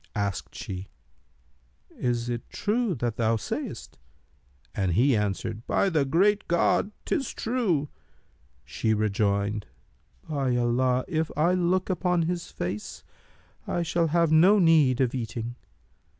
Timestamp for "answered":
5.15-5.63